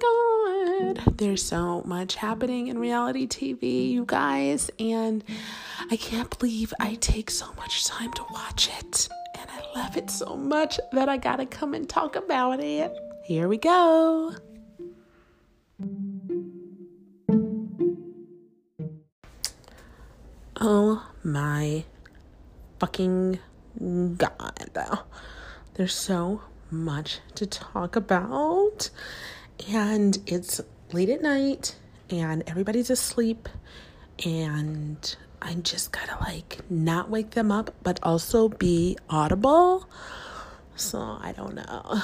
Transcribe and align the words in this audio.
god. 0.00 1.16
There's 1.18 1.42
so 1.42 1.82
much 1.84 2.16
happening 2.16 2.68
in 2.68 2.78
reality 2.78 3.26
TV, 3.26 3.90
you 3.90 4.04
guys, 4.06 4.70
and 4.78 5.22
I 5.90 5.96
can't 5.96 6.36
believe 6.38 6.72
I 6.80 6.94
take 6.94 7.30
so 7.30 7.52
much 7.54 7.84
time 7.84 8.12
to 8.14 8.24
watch 8.32 8.68
it. 8.78 9.08
And 9.38 9.48
I 9.50 9.78
love 9.78 9.96
it 9.96 10.10
so 10.10 10.36
much 10.36 10.80
that 10.92 11.08
I 11.08 11.16
gotta 11.16 11.46
come 11.46 11.74
and 11.74 11.88
talk 11.88 12.16
about 12.16 12.60
it. 12.60 12.92
Here 13.24 13.48
we 13.48 13.58
go. 13.58 14.34
Oh 20.62 21.06
my 21.24 21.84
fucking 22.78 23.38
god. 24.16 24.70
There's 25.74 25.94
so 25.94 26.42
much 26.70 27.20
to 27.36 27.46
talk 27.46 27.96
about. 27.96 28.90
And 29.68 30.18
it's 30.26 30.60
late 30.92 31.08
at 31.08 31.22
night 31.22 31.76
and 32.08 32.42
everybody's 32.46 32.90
asleep. 32.90 33.48
And 34.24 35.16
I 35.42 35.54
just 35.54 35.92
gotta 35.92 36.16
like 36.22 36.58
not 36.70 37.10
wake 37.10 37.30
them 37.30 37.50
up, 37.50 37.74
but 37.82 37.98
also 38.02 38.48
be 38.48 38.96
audible. 39.08 39.88
So 40.76 40.98
I 40.98 41.32
don't 41.36 41.54
know. 41.54 42.02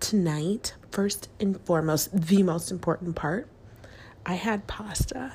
Tonight, 0.00 0.74
first 0.90 1.28
and 1.40 1.60
foremost, 1.64 2.10
the 2.12 2.42
most 2.42 2.70
important 2.70 3.16
part, 3.16 3.48
I 4.26 4.34
had 4.34 4.66
pasta 4.66 5.34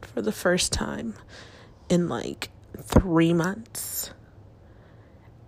for 0.00 0.22
the 0.22 0.32
first 0.32 0.72
time 0.72 1.14
in 1.88 2.08
like 2.08 2.50
three 2.76 3.32
months. 3.32 4.12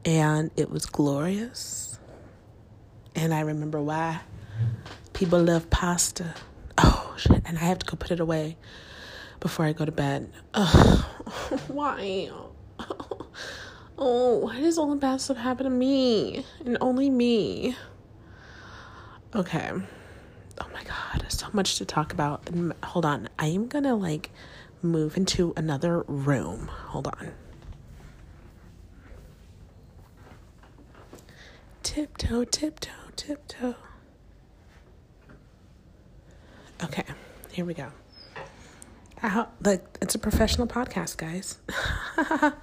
And 0.04 0.50
it 0.56 0.70
was 0.70 0.86
glorious. 0.86 1.98
And 3.14 3.34
I 3.34 3.40
remember 3.40 3.82
why 3.82 4.20
people 5.12 5.42
love 5.42 5.70
pasta. 5.70 6.34
Oh, 6.78 7.14
shit. 7.16 7.42
And 7.44 7.58
I 7.58 7.62
have 7.62 7.78
to 7.80 7.86
go 7.86 7.96
put 7.96 8.10
it 8.10 8.20
away 8.20 8.56
before 9.40 9.66
I 9.66 9.72
go 9.72 9.84
to 9.84 9.92
bed. 9.92 10.32
Ugh. 10.54 11.04
why? 11.68 12.30
Oh, 14.02 14.38
why 14.38 14.58
does 14.58 14.78
all 14.78 14.88
the 14.88 14.96
bad 14.96 15.20
stuff 15.20 15.36
happen 15.36 15.64
to 15.64 15.70
me? 15.70 16.42
And 16.64 16.78
only 16.80 17.10
me? 17.10 17.76
Okay. 19.34 19.72
Oh 20.58 20.66
my 20.72 20.82
god, 20.84 21.26
so 21.28 21.48
much 21.52 21.76
to 21.76 21.84
talk 21.84 22.14
about. 22.14 22.48
Hold 22.82 23.04
on. 23.04 23.28
I 23.38 23.48
am 23.48 23.68
gonna 23.68 23.94
like 23.94 24.30
move 24.80 25.18
into 25.18 25.52
another 25.54 26.02
room. 26.08 26.68
Hold 26.68 27.08
on. 27.08 27.32
Tiptoe, 31.82 32.44
tiptoe, 32.44 32.90
tiptoe. 33.16 33.76
Okay, 36.82 37.04
here 37.52 37.66
we 37.66 37.74
go. 37.74 37.88
Like, 39.62 39.84
it's 40.00 40.14
a 40.14 40.18
professional 40.18 40.66
podcast, 40.66 41.18
guys. 41.18 41.58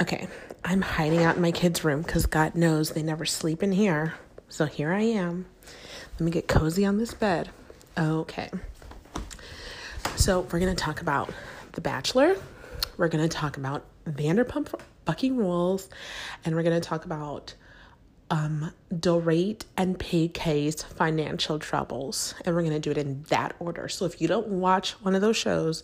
okay, 0.00 0.28
I'm 0.64 0.82
hiding 0.82 1.24
out 1.24 1.34
in 1.34 1.42
my 1.42 1.50
kids' 1.50 1.82
room 1.82 2.02
because 2.02 2.26
God 2.26 2.54
knows 2.54 2.90
they 2.90 3.02
never 3.02 3.26
sleep 3.26 3.64
in 3.64 3.72
here. 3.72 4.14
So 4.48 4.66
here 4.66 4.92
I 4.92 5.00
am. 5.00 5.46
Let 6.12 6.20
me 6.20 6.30
get 6.30 6.46
cozy 6.46 6.86
on 6.86 6.98
this 6.98 7.12
bed. 7.12 7.50
Okay. 7.98 8.50
So, 10.14 10.40
we're 10.42 10.60
to 10.76 10.80
talk 10.80 11.00
about 11.00 11.32
The 11.72 11.80
Bachelor. 11.80 12.36
We're 12.96 13.08
to 13.28 13.34
talk 13.34 13.56
about 13.56 13.84
Vanderpump 14.08 14.78
Bucking 15.04 15.36
Rules. 15.36 15.88
And 16.44 16.54
we're 16.54 16.62
to 16.80 16.86
talk 16.86 17.04
about 17.04 17.54
um, 18.30 18.72
Dorit 18.92 19.64
and 19.76 19.98
PK's 19.98 20.82
financial 20.82 21.58
troubles. 21.58 22.34
And 22.44 22.54
we're 22.54 22.62
going 22.62 22.74
to 22.74 22.80
do 22.80 22.90
it 22.90 22.98
in 22.98 23.22
that 23.24 23.54
order. 23.58 23.88
So, 23.88 24.04
if 24.06 24.20
you 24.20 24.28
don't 24.28 24.48
watch 24.48 24.92
one 25.02 25.14
of 25.14 25.20
those 25.20 25.36
shows, 25.36 25.82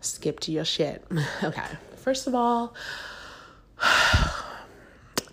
skip 0.00 0.40
to 0.40 0.52
your 0.52 0.64
shit. 0.64 1.04
okay. 1.42 1.66
First 1.96 2.26
of 2.26 2.34
all, 2.34 2.74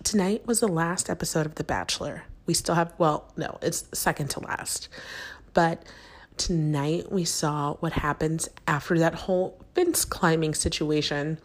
tonight 0.04 0.46
was 0.46 0.60
the 0.60 0.68
last 0.68 1.10
episode 1.10 1.46
of 1.46 1.56
The 1.56 1.64
Bachelor. 1.64 2.24
We 2.46 2.54
still 2.54 2.76
have, 2.76 2.94
well, 2.98 3.32
no, 3.36 3.58
it's 3.60 3.84
second 3.92 4.30
to 4.30 4.40
last. 4.40 4.88
But 5.52 5.82
tonight 6.36 7.10
we 7.10 7.24
saw 7.24 7.74
what 7.74 7.92
happens 7.92 8.48
after 8.68 8.98
that 8.98 9.14
whole 9.14 9.60
fence 9.74 10.04
climbing 10.04 10.54
situation 10.54 11.38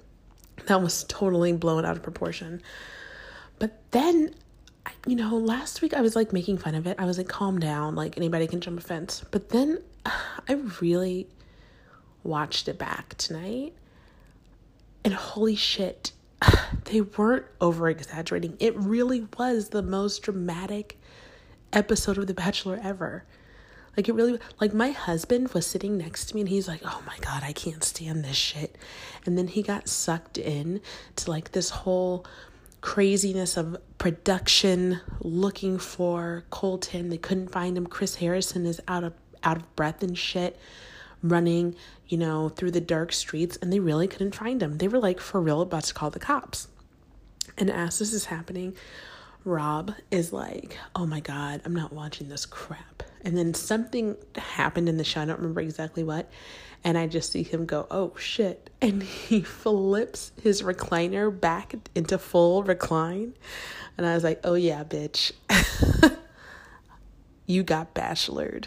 that 0.67 0.81
was 0.81 1.05
totally 1.05 1.53
blown 1.53 1.85
out 1.85 1.97
of 1.97 2.03
proportion. 2.03 2.61
But 3.57 3.79
then, 3.91 4.35
you 5.05 5.15
know, 5.15 5.35
last 5.35 5.81
week 5.81 5.93
I 5.93 6.01
was 6.01 6.15
like 6.15 6.33
making 6.33 6.57
fun 6.57 6.75
of 6.75 6.87
it. 6.87 6.95
I 6.99 7.05
was 7.05 7.17
like, 7.17 7.27
calm 7.27 7.59
down, 7.59 7.95
like 7.95 8.17
anybody 8.17 8.47
can 8.47 8.61
jump 8.61 8.79
a 8.79 8.81
fence. 8.81 9.23
But 9.31 9.49
then 9.49 9.79
I 10.05 10.53
really 10.79 11.27
watched 12.23 12.67
it 12.67 12.77
back 12.77 13.15
tonight. 13.17 13.73
And 15.03 15.13
holy 15.13 15.55
shit, 15.55 16.11
they 16.85 17.01
weren't 17.01 17.45
over 17.59 17.89
exaggerating. 17.89 18.57
It 18.59 18.75
really 18.75 19.27
was 19.37 19.69
the 19.69 19.81
most 19.81 20.21
dramatic 20.23 20.99
episode 21.73 22.17
of 22.17 22.27
The 22.27 22.33
Bachelor 22.33 22.79
ever. 22.83 23.23
Like 23.97 24.07
it 24.07 24.15
really 24.15 24.39
like 24.61 24.73
my 24.73 24.91
husband 24.91 25.49
was 25.49 25.67
sitting 25.67 25.97
next 25.97 26.25
to 26.25 26.35
me 26.35 26.41
and 26.41 26.49
he's 26.49 26.67
like, 26.67 26.81
"Oh 26.85 27.03
my 27.05 27.17
god, 27.19 27.43
I 27.43 27.51
can't 27.51 27.83
stand 27.83 28.23
this 28.23 28.37
shit." 28.37 28.77
And 29.25 29.37
then 29.37 29.47
he 29.47 29.61
got 29.61 29.89
sucked 29.89 30.37
in 30.37 30.79
to 31.17 31.29
like 31.29 31.51
this 31.51 31.69
whole 31.71 32.25
craziness 32.81 33.57
of 33.57 33.77
production 33.97 34.99
looking 35.19 35.77
for 35.77 36.43
Colton. 36.49 37.09
They 37.09 37.17
couldn't 37.17 37.49
find 37.49 37.77
him. 37.77 37.87
Chris 37.87 38.15
Harrison 38.15 38.65
is 38.65 38.81
out 38.87 39.03
of 39.03 39.13
out 39.43 39.57
of 39.57 39.75
breath 39.75 40.03
and 40.03 40.17
shit 40.17 40.59
running, 41.23 41.75
you 42.07 42.17
know, 42.17 42.49
through 42.49 42.71
the 42.71 42.81
dark 42.81 43.11
streets 43.11 43.57
and 43.61 43.71
they 43.71 43.79
really 43.79 44.07
couldn't 44.07 44.35
find 44.35 44.61
him. 44.61 44.77
They 44.77 44.87
were 44.87 44.99
like 44.99 45.19
for 45.19 45.41
real 45.41 45.61
about 45.61 45.83
to 45.85 45.93
call 45.93 46.09
the 46.09 46.19
cops. 46.19 46.67
And 47.57 47.69
as 47.69 47.99
this 47.99 48.13
is 48.13 48.25
happening, 48.25 48.75
Rob 49.43 49.93
is 50.11 50.31
like, 50.31 50.77
"Oh 50.95 51.05
my 51.05 51.19
god, 51.19 51.61
I'm 51.65 51.75
not 51.75 51.93
watching 51.93 52.29
this 52.29 52.45
crap." 52.45 53.03
And 53.23 53.37
then 53.37 53.53
something 53.53 54.15
happened 54.35 54.89
in 54.89 54.97
the 54.97 55.03
show. 55.03 55.21
I 55.21 55.25
don't 55.25 55.37
remember 55.37 55.61
exactly 55.61 56.03
what. 56.03 56.29
And 56.83 56.97
I 56.97 57.05
just 57.05 57.31
see 57.31 57.43
him 57.43 57.65
go, 57.65 57.87
oh 57.91 58.13
shit. 58.17 58.69
And 58.83 59.03
he 59.03 59.41
flips 59.41 60.31
his 60.41 60.63
recliner 60.63 61.29
back 61.39 61.75
into 61.93 62.17
full 62.17 62.63
recline. 62.63 63.35
And 63.95 64.07
I 64.07 64.15
was 64.15 64.23
like, 64.23 64.39
oh 64.43 64.55
yeah, 64.55 64.83
bitch. 64.83 65.33
you 67.45 67.61
got 67.61 67.93
bachelored. 67.93 68.65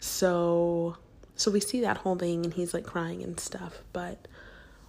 So 0.00 0.96
so 1.36 1.50
we 1.50 1.60
see 1.60 1.82
that 1.82 1.98
whole 1.98 2.16
thing 2.16 2.46
and 2.46 2.54
he's 2.54 2.72
like 2.72 2.84
crying 2.84 3.22
and 3.22 3.38
stuff. 3.38 3.82
But 3.92 4.26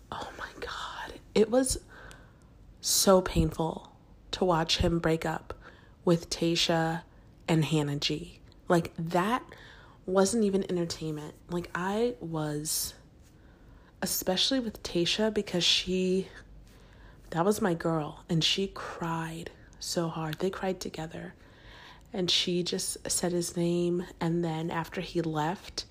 oh 0.09 0.29
my 0.37 0.49
God. 0.61 1.19
It 1.35 1.51
was 1.51 1.79
so 2.79 3.19
painful 3.19 3.88
to 4.31 4.45
watch 4.45 4.77
him 4.77 4.99
break 4.99 5.25
up 5.25 5.53
with 6.05 6.29
Tayshia 6.29 7.01
and 7.47 7.65
Hannah 7.65 7.97
G. 7.97 8.39
Like 8.67 8.93
that 8.97 9.43
wasn't 10.05 10.43
even 10.43 10.63
entertainment. 10.69 11.35
Like 11.49 11.69
I 11.73 12.15
was 12.19 12.93
especially 14.01 14.59
with 14.59 14.81
Tayshia 14.83 15.33
because 15.33 15.63
she 15.63 16.27
that 17.31 17.45
was 17.45 17.61
my 17.61 17.73
girl 17.73 18.23
and 18.29 18.43
she 18.43 18.67
cried 18.67 19.51
so 19.79 20.07
hard. 20.07 20.39
They 20.39 20.49
cried 20.49 20.79
together. 20.79 21.35
And 22.11 22.31
she 22.31 22.63
just 22.63 23.09
said 23.09 23.31
his 23.31 23.55
name 23.55 24.03
and 24.19 24.43
then 24.43 24.71
after 24.71 24.99
he 24.99 25.21
left, 25.21 25.85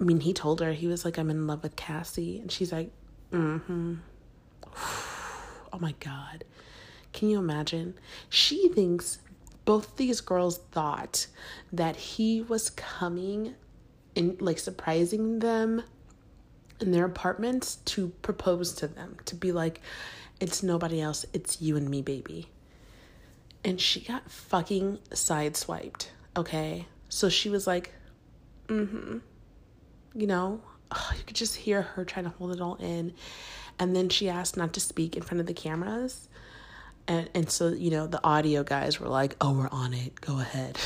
I 0.00 0.04
mean, 0.04 0.20
he 0.20 0.32
told 0.32 0.60
her 0.60 0.72
he 0.72 0.86
was 0.86 1.04
like 1.04 1.18
I'm 1.18 1.30
in 1.30 1.46
love 1.46 1.62
with 1.62 1.76
Cassie 1.76 2.38
and 2.38 2.50
she's 2.50 2.72
like, 2.72 2.90
"Mhm." 3.32 3.98
Oh 5.72 5.78
my 5.78 5.94
god. 6.00 6.44
Can 7.16 7.30
you 7.30 7.38
imagine? 7.38 7.94
She 8.28 8.68
thinks 8.68 9.20
both 9.64 9.96
these 9.96 10.20
girls 10.20 10.58
thought 10.70 11.26
that 11.72 11.96
he 11.96 12.42
was 12.42 12.68
coming 12.68 13.54
and 14.14 14.40
like 14.40 14.58
surprising 14.58 15.38
them 15.38 15.82
in 16.78 16.92
their 16.92 17.06
apartments 17.06 17.76
to 17.86 18.08
propose 18.20 18.74
to 18.74 18.86
them, 18.86 19.16
to 19.24 19.34
be 19.34 19.50
like, 19.50 19.80
it's 20.40 20.62
nobody 20.62 21.00
else, 21.00 21.24
it's 21.32 21.62
you 21.62 21.78
and 21.78 21.88
me, 21.88 22.02
baby. 22.02 22.50
And 23.64 23.80
she 23.80 24.00
got 24.00 24.30
fucking 24.30 24.98
sideswiped, 25.10 26.08
okay? 26.36 26.86
So 27.08 27.30
she 27.30 27.48
was 27.48 27.66
like, 27.66 27.94
mm 28.68 28.88
hmm. 28.88 29.18
You 30.14 30.26
know, 30.26 30.60
oh, 30.90 31.12
you 31.16 31.24
could 31.24 31.36
just 31.36 31.56
hear 31.56 31.80
her 31.80 32.04
trying 32.04 32.26
to 32.26 32.30
hold 32.32 32.52
it 32.52 32.60
all 32.60 32.76
in. 32.76 33.14
And 33.78 33.96
then 33.96 34.10
she 34.10 34.28
asked 34.28 34.58
not 34.58 34.74
to 34.74 34.80
speak 34.80 35.16
in 35.16 35.22
front 35.22 35.40
of 35.40 35.46
the 35.46 35.54
cameras. 35.54 36.28
And 37.08 37.28
and 37.34 37.50
so, 37.50 37.68
you 37.68 37.90
know, 37.90 38.06
the 38.06 38.22
audio 38.24 38.62
guys 38.64 38.98
were 39.00 39.08
like, 39.08 39.36
"Oh, 39.40 39.52
we're 39.52 39.68
on 39.70 39.94
it. 39.94 40.20
Go 40.20 40.40
ahead." 40.40 40.78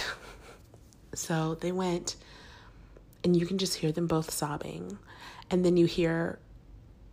so, 1.14 1.55
they 1.56 1.72
went 1.72 2.17
and 3.25 3.37
you 3.37 3.46
can 3.46 3.58
just 3.58 3.76
hear 3.76 3.93
them 3.93 4.06
both 4.06 4.31
sobbing. 4.31 4.99
And 5.50 5.64
then 5.64 5.76
you 5.76 5.87
hear 5.87 6.38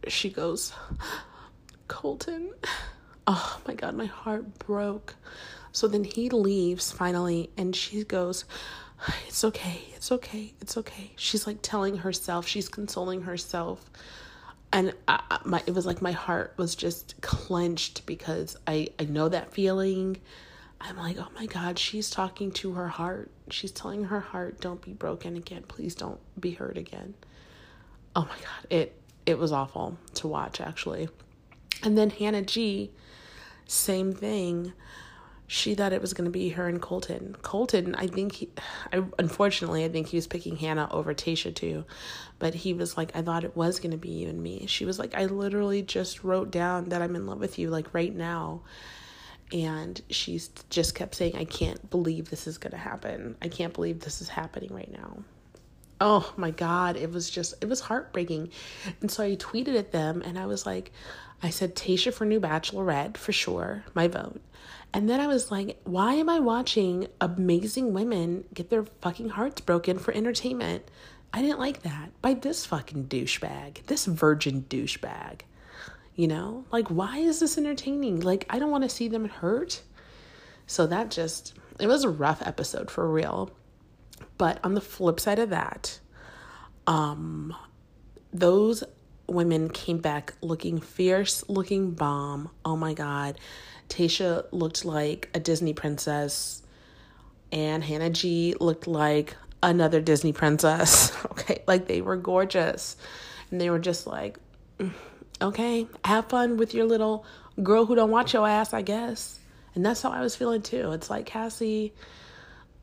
she 0.08 0.30
goes, 0.30 0.74
"Colton." 1.88 2.52
Oh 3.30 3.60
my 3.68 3.74
god, 3.74 3.94
my 3.94 4.06
heart 4.06 4.58
broke. 4.58 5.16
So 5.74 5.90
then 5.90 6.06
he 6.06 6.30
leaves 6.30 6.94
finally 6.94 7.50
and 7.58 7.76
she 7.76 8.06
goes, 8.06 8.46
it's 9.28 9.44
okay, 9.44 9.82
it's 9.96 10.12
okay, 10.12 10.54
it's 10.62 10.78
okay. 10.78 11.12
She's 11.16 11.46
like 11.46 11.60
telling 11.62 11.98
herself, 11.98 12.48
she's 12.48 12.70
consoling 12.70 13.24
herself. 13.24 13.90
And 14.72 14.94
I, 15.08 15.40
my, 15.46 15.64
it 15.66 15.74
was 15.74 15.86
like 15.86 16.02
my 16.02 16.12
heart 16.12 16.54
was 16.58 16.76
just 16.76 17.20
clenched 17.22 18.06
because 18.06 18.58
I, 18.68 18.90
I 19.00 19.06
know 19.06 19.30
that 19.30 19.54
feeling. 19.54 20.18
I'm 20.80 20.98
like, 20.98 21.18
oh 21.18 21.28
my 21.36 21.46
God, 21.46 21.80
she's 21.80 22.10
talking 22.10 22.52
to 22.54 22.74
her 22.74 22.88
heart. 22.88 23.32
She's 23.50 23.72
telling 23.72 24.06
her 24.06 24.20
heart, 24.20 24.60
don't 24.60 24.82
be 24.82 24.94
broken 24.94 25.36
again. 25.36 25.64
Please 25.68 25.96
don't 25.96 26.20
be 26.40 26.52
hurt 26.52 26.78
again. 26.78 27.16
Oh 28.16 28.22
my 28.24 28.38
God, 28.38 28.68
it 28.70 28.94
it 29.26 29.38
was 29.38 29.52
awful 29.52 29.98
to 30.16 30.28
watch 30.28 30.62
actually. 30.62 31.10
And 31.84 31.98
then 31.98 32.10
Hannah 32.10 32.42
G, 32.42 32.92
same 33.68 34.14
thing 34.14 34.74
she 35.48 35.76
thought 35.76 35.94
it 35.94 36.02
was 36.02 36.14
going 36.14 36.26
to 36.26 36.32
be 36.32 36.50
her 36.50 36.68
and 36.68 36.82
Colton. 36.82 37.36
Colton, 37.42 37.96
I 37.96 38.08
think 38.08 38.34
he, 38.34 38.50
I, 38.92 39.04
unfortunately, 39.18 39.86
I 39.86 39.90
think 39.90 40.08
he 40.08 40.18
was 40.18 40.28
picking 40.28 40.58
Hannah 40.58 40.90
over 40.92 41.14
Tayshia 41.14 41.56
too. 41.56 41.86
But 42.38 42.54
he 42.54 42.74
was 42.74 42.98
like, 42.98 43.16
I 43.16 43.22
thought 43.22 43.46
it 43.46 43.56
was 43.56 43.80
going 43.80 43.92
to 43.92 43.98
be 43.98 44.10
you 44.10 44.28
and 44.28 44.44
me. 44.44 44.66
She 44.68 44.84
was 44.84 45.00
like, 45.00 45.16
I 45.16 45.26
literally 45.26 45.82
just 45.82 46.24
wrote 46.24 46.52
down 46.52 46.90
that 46.90 47.02
I'm 47.02 47.16
in 47.16 47.26
love 47.26 47.40
with 47.40 47.58
you, 47.58 47.70
like 47.70 47.94
right 47.94 48.14
now. 48.14 48.62
And 49.54 50.00
she 50.10 50.42
just 50.70 50.94
kept 50.94 51.16
saying, 51.16 51.38
I 51.38 51.46
can't 51.46 51.90
believe 51.90 52.30
this 52.30 52.46
is 52.46 52.58
going 52.58 52.72
to 52.72 52.78
happen. 52.78 53.38
I 53.42 53.48
can't 53.48 53.74
believe 53.74 54.02
this 54.02 54.22
is 54.22 54.28
happening 54.28 54.74
right 54.74 54.92
now. 54.92 55.24
Oh 56.00 56.34
my 56.38 56.52
God. 56.52 56.96
It 56.96 57.12
was 57.12 57.30
just, 57.30 57.56
it 57.62 57.68
was 57.68 57.82
heartbreaking. 57.82 58.50
And 59.02 59.10
so 59.10 59.24
I 59.24 59.36
tweeted 59.36 59.78
at 59.78 59.92
them 59.92 60.22
and 60.22 60.38
I 60.38 60.46
was 60.46 60.66
like, 60.66 60.92
I 61.42 61.50
said 61.50 61.76
Tayshia 61.76 62.14
for 62.14 62.26
new 62.26 62.40
Bachelorette 62.40 63.18
for 63.18 63.32
sure, 63.32 63.84
my 63.94 64.08
vote. 64.08 64.42
And 64.94 65.10
then 65.10 65.20
I 65.20 65.28
was 65.28 65.52
like, 65.52 65.80
why 65.84 66.14
am 66.14 66.30
I 66.30 66.40
watching 66.40 67.08
amazing 67.20 67.94
women 67.94 68.46
get 68.54 68.70
their 68.70 68.86
fucking 69.02 69.30
hearts 69.30 69.62
broken 69.62 70.00
for 70.00 70.14
entertainment? 70.14 70.90
I 71.34 71.42
didn't 71.42 71.60
like 71.60 71.84
that 71.84 72.20
by 72.22 72.34
this 72.34 72.66
fucking 72.66 73.06
douchebag, 73.08 73.86
this 73.88 74.06
virgin 74.06 74.66
douchebag. 74.70 75.42
You 76.16 76.28
know, 76.28 76.66
like, 76.72 76.88
why 76.88 77.20
is 77.20 77.40
this 77.40 77.58
entertaining? 77.60 78.22
Like, 78.22 78.46
I 78.50 78.58
don't 78.58 78.72
want 78.72 78.84
to 78.86 78.90
see 78.90 79.08
them 79.08 79.30
hurt. 79.30 79.84
So 80.66 80.88
that 80.88 81.12
just, 81.12 81.54
it 81.80 81.86
was 81.86 82.04
a 82.04 82.10
rough 82.10 82.42
episode 82.42 82.90
for 82.90 83.08
real. 83.08 83.52
But 84.38 84.60
on 84.64 84.74
the 84.74 84.82
flip 84.82 85.20
side 85.20 85.40
of 85.40 85.50
that, 85.50 86.00
um, 86.86 87.56
those 88.32 88.84
women 89.28 89.70
came 89.70 89.98
back 89.98 90.34
looking 90.42 90.80
fierce, 90.80 91.44
looking 91.50 91.92
bomb. 91.92 92.50
Oh 92.64 92.78
my 92.78 92.94
God. 92.94 93.38
Tayshia 93.90 94.46
looked 94.52 94.86
like 94.86 95.30
a 95.34 95.40
Disney 95.40 95.74
princess, 95.74 96.62
and 97.52 97.84
Hannah 97.84 98.10
G 98.10 98.54
looked 98.60 98.86
like 98.86 99.36
another 99.64 100.02
Disney 100.02 100.34
princess. 100.34 101.16
okay, 101.32 101.64
like 101.68 101.88
they 101.88 102.02
were 102.02 102.18
gorgeous. 102.18 102.98
And 103.50 103.62
they 103.62 103.70
were 103.70 103.80
just 103.80 104.06
like, 104.06 104.38
mm, 104.78 104.92
okay, 105.42 105.88
have 106.04 106.28
fun 106.28 106.58
with 106.58 106.74
your 106.74 106.86
little 106.86 107.26
girl 107.64 107.86
who 107.86 107.96
don't 107.96 108.12
watch 108.12 108.34
your 108.34 108.48
ass, 108.48 108.74
I 108.74 108.82
guess. 108.82 109.40
And 109.74 109.86
that's 109.86 110.02
how 110.02 110.12
I 110.12 110.22
was 110.22 110.36
feeling 110.36 110.62
too. 110.62 110.92
It's 110.92 111.10
like 111.10 111.26
Cassie, 111.26 111.94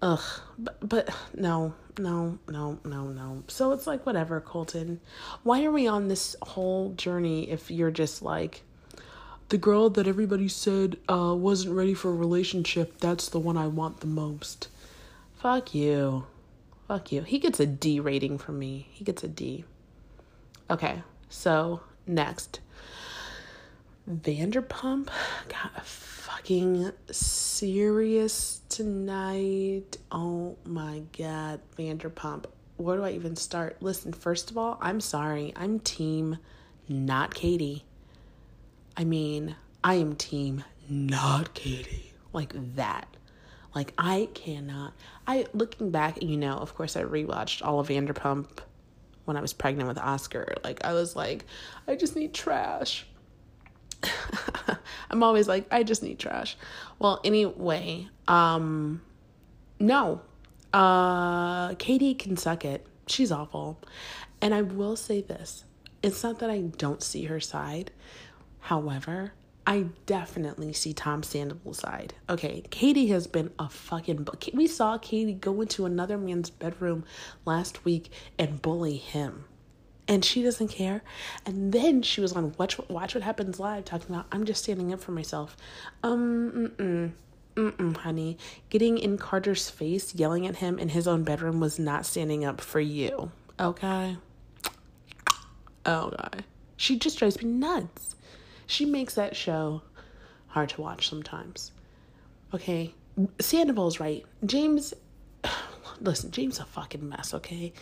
ugh, 0.04 0.20
but, 0.58 0.86
but 0.86 1.08
no, 1.34 1.74
no, 1.98 2.38
no, 2.46 2.78
no, 2.84 3.04
no. 3.04 3.42
So 3.48 3.72
it's 3.72 3.86
like, 3.86 4.04
whatever, 4.04 4.40
Colton. 4.40 5.00
Why 5.42 5.64
are 5.64 5.70
we 5.70 5.86
on 5.86 6.08
this 6.08 6.36
whole 6.42 6.92
journey 6.92 7.50
if 7.50 7.70
you're 7.70 7.90
just 7.90 8.20
like, 8.22 8.62
the 9.48 9.58
girl 9.58 9.88
that 9.90 10.06
everybody 10.06 10.48
said 10.48 10.98
uh, 11.08 11.34
wasn't 11.36 11.74
ready 11.74 11.94
for 11.94 12.10
a 12.10 12.14
relationship, 12.14 12.98
that's 13.00 13.28
the 13.28 13.38
one 13.38 13.56
I 13.56 13.66
want 13.66 14.00
the 14.00 14.06
most. 14.06 14.68
Fuck 15.38 15.74
you. 15.74 16.26
Fuck 16.86 17.10
you. 17.10 17.22
He 17.22 17.38
gets 17.38 17.58
a 17.58 17.66
D 17.66 17.98
rating 17.98 18.36
from 18.36 18.58
me. 18.58 18.88
He 18.90 19.04
gets 19.04 19.24
a 19.24 19.28
D. 19.28 19.64
Okay, 20.70 21.02
so 21.28 21.80
next. 22.06 22.60
Vanderpump 24.08 25.08
got 25.48 25.86
fucking 25.86 26.92
serious 27.10 28.60
tonight. 28.68 29.96
Oh 30.12 30.56
my 30.66 31.02
god, 31.16 31.60
Vanderpump. 31.78 32.44
Where 32.76 32.98
do 32.98 33.04
I 33.04 33.12
even 33.12 33.34
start? 33.34 33.78
Listen, 33.80 34.12
first 34.12 34.50
of 34.50 34.58
all, 34.58 34.76
I'm 34.82 35.00
sorry. 35.00 35.54
I'm 35.56 35.78
team 35.80 36.36
not 36.86 37.34
Katie. 37.34 37.84
I 38.94 39.04
mean, 39.04 39.56
I 39.82 39.94
am 39.94 40.16
team 40.16 40.64
not 40.86 41.54
Katie. 41.54 42.12
Like 42.34 42.52
that. 42.76 43.08
Like 43.74 43.94
I 43.96 44.28
cannot. 44.34 44.92
I 45.26 45.46
looking 45.54 45.90
back, 45.90 46.22
you 46.22 46.36
know, 46.36 46.58
of 46.58 46.74
course 46.74 46.94
I 46.94 47.04
rewatched 47.04 47.64
all 47.64 47.80
of 47.80 47.88
Vanderpump 47.88 48.58
when 49.24 49.38
I 49.38 49.40
was 49.40 49.54
pregnant 49.54 49.88
with 49.88 49.96
Oscar. 49.96 50.56
Like 50.62 50.84
I 50.84 50.92
was 50.92 51.16
like, 51.16 51.46
I 51.88 51.94
just 51.96 52.16
need 52.16 52.34
trash. 52.34 53.06
I'm 55.10 55.22
always 55.22 55.48
like, 55.48 55.66
I 55.72 55.82
just 55.82 56.02
need 56.02 56.18
trash. 56.18 56.56
Well, 56.98 57.20
anyway, 57.24 58.08
um 58.28 59.02
no. 59.78 60.22
Uh 60.72 61.74
Katie 61.74 62.14
can 62.14 62.36
suck 62.36 62.64
it. 62.64 62.86
She's 63.06 63.30
awful. 63.30 63.80
And 64.40 64.54
I 64.54 64.62
will 64.62 64.96
say 64.96 65.20
this. 65.20 65.64
It's 66.02 66.22
not 66.22 66.38
that 66.40 66.50
I 66.50 66.60
don't 66.60 67.02
see 67.02 67.24
her 67.24 67.40
side. 67.40 67.90
However, 68.60 69.32
I 69.66 69.86
definitely 70.04 70.72
see 70.74 70.92
Tom 70.92 71.22
Sandoval's 71.22 71.78
side. 71.78 72.14
Okay, 72.28 72.62
Katie 72.70 73.06
has 73.08 73.26
been 73.26 73.50
a 73.58 73.68
fucking. 73.68 74.26
We 74.52 74.66
saw 74.66 74.98
Katie 74.98 75.32
go 75.32 75.60
into 75.62 75.86
another 75.86 76.18
man's 76.18 76.50
bedroom 76.50 77.04
last 77.46 77.84
week 77.84 78.10
and 78.38 78.60
bully 78.60 78.96
him, 78.96 79.46
and 80.06 80.24
she 80.24 80.42
doesn't 80.42 80.68
care. 80.68 81.02
And 81.46 81.72
then 81.72 82.02
she 82.02 82.20
was 82.20 82.32
on 82.32 82.54
Watch 82.58 82.78
Watch 82.88 83.14
What 83.14 83.24
Happens 83.24 83.58
Live 83.58 83.84
talking 83.84 84.14
about 84.14 84.26
I'm 84.32 84.44
just 84.44 84.62
standing 84.62 84.92
up 84.92 85.00
for 85.00 85.12
myself. 85.12 85.56
Um, 86.02 86.72
mm 86.78 87.12
mm, 87.56 87.96
honey. 87.96 88.38
Getting 88.70 88.98
in 88.98 89.18
Carter's 89.18 89.70
face, 89.70 90.14
yelling 90.14 90.46
at 90.46 90.56
him 90.56 90.78
in 90.78 90.90
his 90.90 91.06
own 91.06 91.22
bedroom 91.24 91.60
was 91.60 91.78
not 91.78 92.06
standing 92.06 92.44
up 92.44 92.60
for 92.60 92.80
you. 92.80 93.30
Okay. 93.58 94.16
Oh 95.86 96.10
god, 96.10 96.44
she 96.76 96.98
just 96.98 97.18
drives 97.18 97.42
me 97.42 97.50
nuts. 97.50 98.16
She 98.66 98.86
makes 98.86 99.14
that 99.14 99.36
show 99.36 99.82
hard 100.48 100.70
to 100.70 100.80
watch 100.80 101.08
sometimes. 101.08 101.72
Okay, 102.54 102.94
Sandoval's 103.38 104.00
right. 104.00 104.24
James, 104.46 104.94
listen, 106.00 106.30
James 106.30 106.58
a 106.58 106.64
fucking 106.64 107.06
mess. 107.06 107.34
Okay, 107.34 107.72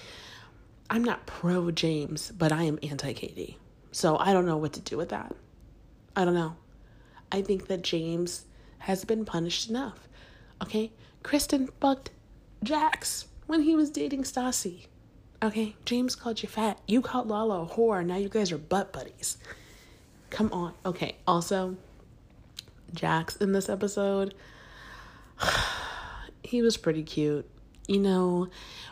I'm 0.93 1.03
not 1.03 1.25
pro 1.25 1.71
James, 1.71 2.31
but 2.33 2.53
I 2.53 2.65
am 2.65 2.79
anti 2.83 3.15
Katie. 3.15 3.57
So 3.93 4.19
I 4.19 4.35
don't 4.35 4.45
know 4.45 4.59
what 4.59 4.75
to 4.75 4.81
do 4.81 4.99
with 4.99 5.09
that. 5.09 5.35
I 6.15 6.27
don't 6.27 6.35
know. 6.35 6.55
I 7.33 7.41
think 7.41 7.69
that 7.69 7.81
James 7.81 8.45
has 8.81 9.03
been 9.07 9.25
punished 9.25 9.71
enough. 9.71 10.07
Okay, 10.63 10.93
Kristen 11.23 11.69
fucked 11.81 12.11
Jax 12.63 13.27
when 13.47 13.63
he 13.63 13.75
was 13.75 13.89
dating 13.89 14.25
Stassi. 14.25 14.87
Okay, 15.43 15.75
James 15.87 16.15
called 16.15 16.43
you 16.43 16.49
fat. 16.49 16.79
You 16.87 17.01
called 17.01 17.27
Lala 17.27 17.63
a 17.63 17.67
whore. 17.67 18.05
Now 18.05 18.17
you 18.17 18.29
guys 18.29 18.53
are 18.53 18.59
butt 18.59 18.93
buddies. 18.93 19.39
Come 20.29 20.53
on. 20.53 20.75
Okay. 20.85 21.17
Also, 21.27 21.77
Jax 22.93 23.37
in 23.37 23.53
this 23.53 23.71
episode, 23.71 24.35
he 26.45 26.61
was 26.61 26.77
pretty 26.77 27.03
cute. 27.03 27.49
You 27.89 27.99
know, 27.99 28.49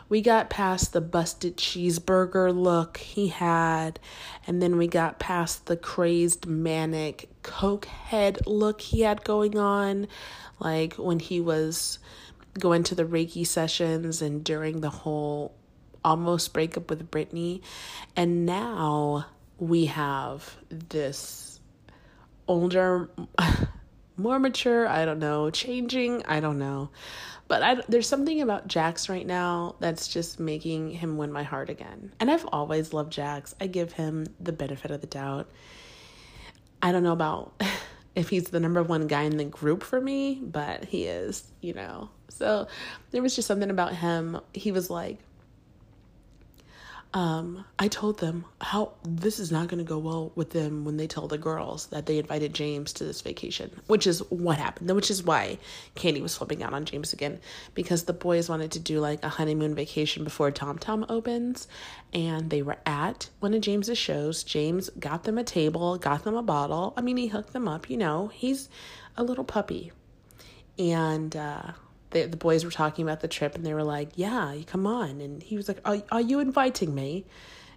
we 0.09 0.21
got 0.21 0.49
past 0.49 0.91
the 0.91 0.99
busted 0.99 1.55
cheeseburger 1.55 2.53
look 2.53 2.97
he 2.97 3.29
had, 3.29 3.99
and 4.45 4.61
then 4.61 4.77
we 4.77 4.87
got 4.87 5.17
past 5.17 5.65
the 5.67 5.77
crazed 5.77 6.45
manic 6.45 7.29
coke 7.41 7.85
head 7.85 8.45
look 8.45 8.81
he 8.81 9.01
had 9.01 9.23
going 9.23 9.57
on, 9.57 10.07
like 10.59 10.95
when 10.95 11.19
he 11.19 11.39
was 11.39 11.99
going 12.59 12.83
to 12.83 12.95
the 12.95 13.05
Reiki 13.05 13.47
sessions 13.47 14.21
and 14.21 14.43
during 14.43 14.81
the 14.81 14.89
whole 14.89 15.55
almost 16.03 16.51
breakup 16.51 16.89
with 16.89 17.09
Brittany. 17.09 17.61
And 18.15 18.45
now 18.45 19.27
we 19.57 19.85
have 19.85 20.57
this 20.69 21.59
older, 22.47 23.09
more 24.21 24.39
mature, 24.39 24.87
I 24.87 25.05
don't 25.05 25.19
know, 25.19 25.49
changing, 25.49 26.23
I 26.25 26.39
don't 26.39 26.59
know. 26.59 26.89
But 27.47 27.63
I, 27.63 27.75
there's 27.89 28.07
something 28.07 28.41
about 28.41 28.67
Jax 28.67 29.09
right 29.09 29.25
now 29.27 29.75
that's 29.79 30.07
just 30.07 30.39
making 30.39 30.91
him 30.91 31.17
win 31.17 31.33
my 31.33 31.43
heart 31.43 31.69
again. 31.69 32.13
And 32.19 32.31
I've 32.31 32.45
always 32.45 32.93
loved 32.93 33.11
Jax. 33.11 33.53
I 33.59 33.67
give 33.67 33.91
him 33.93 34.27
the 34.39 34.53
benefit 34.53 34.89
of 34.89 35.01
the 35.01 35.07
doubt. 35.07 35.49
I 36.81 36.93
don't 36.93 37.03
know 37.03 37.11
about 37.11 37.61
if 38.15 38.29
he's 38.29 38.45
the 38.45 38.59
number 38.59 38.81
one 38.83 39.07
guy 39.07 39.23
in 39.23 39.37
the 39.37 39.43
group 39.43 39.83
for 39.83 39.99
me, 39.99 40.41
but 40.41 40.85
he 40.85 41.05
is, 41.05 41.43
you 41.59 41.73
know. 41.73 42.09
So 42.29 42.67
there 43.11 43.21
was 43.21 43.35
just 43.35 43.49
something 43.49 43.69
about 43.69 43.95
him. 43.95 44.39
He 44.53 44.71
was 44.71 44.89
like, 44.89 45.19
um, 47.13 47.65
I 47.77 47.89
told 47.89 48.19
them 48.19 48.45
how 48.61 48.93
this 49.03 49.37
is 49.37 49.51
not 49.51 49.67
going 49.67 49.79
to 49.79 49.83
go 49.83 49.97
well 49.97 50.31
with 50.35 50.51
them 50.51 50.85
when 50.85 50.95
they 50.95 51.07
tell 51.07 51.27
the 51.27 51.37
girls 51.37 51.87
that 51.87 52.05
they 52.05 52.17
invited 52.17 52.53
James 52.53 52.93
to 52.93 53.03
this 53.03 53.19
vacation, 53.19 53.69
which 53.87 54.07
is 54.07 54.19
what 54.29 54.57
happened, 54.57 54.89
which 54.95 55.11
is 55.11 55.21
why 55.21 55.57
Katie 55.95 56.21
was 56.21 56.37
flipping 56.37 56.63
out 56.63 56.73
on 56.73 56.85
James 56.85 57.11
again 57.11 57.41
because 57.73 58.05
the 58.05 58.13
boys 58.13 58.47
wanted 58.47 58.71
to 58.71 58.79
do 58.79 59.01
like 59.01 59.21
a 59.25 59.29
honeymoon 59.29 59.75
vacation 59.75 60.23
before 60.23 60.51
Tom 60.51 60.77
Tom 60.77 61.05
opens, 61.09 61.67
and 62.13 62.49
they 62.49 62.61
were 62.61 62.77
at 62.85 63.29
one 63.41 63.53
of 63.53 63.59
James's 63.59 63.97
shows. 63.97 64.43
James 64.43 64.89
got 64.97 65.25
them 65.25 65.37
a 65.37 65.43
table, 65.43 65.97
got 65.97 66.23
them 66.23 66.35
a 66.35 66.43
bottle. 66.43 66.93
I 66.95 67.01
mean, 67.01 67.17
he 67.17 67.27
hooked 67.27 67.51
them 67.51 67.67
up, 67.67 67.89
you 67.89 67.97
know, 67.97 68.27
he's 68.33 68.69
a 69.17 69.23
little 69.23 69.43
puppy. 69.43 69.91
And, 70.79 71.35
uh, 71.35 71.73
the, 72.11 72.25
the 72.25 72.37
boys 72.37 72.63
were 72.63 72.71
talking 72.71 73.03
about 73.03 73.21
the 73.21 73.27
trip 73.27 73.55
and 73.55 73.65
they 73.65 73.73
were 73.73 73.83
like, 73.83 74.09
Yeah, 74.15 74.55
come 74.67 74.85
on. 74.85 75.21
And 75.21 75.41
he 75.41 75.57
was 75.57 75.67
like, 75.67 75.79
Are, 75.83 76.01
are 76.11 76.21
you 76.21 76.39
inviting 76.39 76.93
me? 76.93 77.25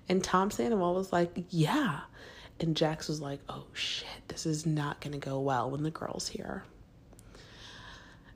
And 0.08 0.22
Tom 0.22 0.50
Sandoval 0.50 0.94
was 0.94 1.12
like, 1.12 1.44
Yeah. 1.48 2.00
And 2.60 2.76
Jax 2.76 3.08
was 3.08 3.20
like, 3.20 3.40
Oh 3.48 3.64
shit, 3.72 4.28
this 4.28 4.46
is 4.46 4.66
not 4.66 5.00
going 5.00 5.12
to 5.12 5.18
go 5.18 5.40
well 5.40 5.70
when 5.70 5.82
the 5.82 5.90
girl's 5.90 6.28
here. 6.28 6.64